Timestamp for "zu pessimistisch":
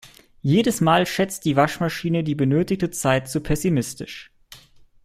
3.29-4.31